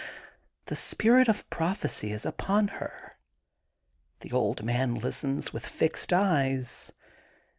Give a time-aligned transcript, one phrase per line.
[0.65, 3.17] The spirit of prophecy is upon her.
[4.21, 6.91] The old man listens with fixed eyes.